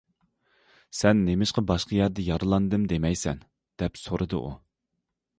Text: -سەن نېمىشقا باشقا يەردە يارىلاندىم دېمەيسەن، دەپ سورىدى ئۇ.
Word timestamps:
-سەن 0.99 1.19
نېمىشقا 1.25 1.63
باشقا 1.71 1.93
يەردە 1.97 2.25
يارىلاندىم 2.27 2.87
دېمەيسەن، 2.93 3.43
دەپ 3.83 4.01
سورىدى 4.05 4.41
ئۇ. 4.41 4.49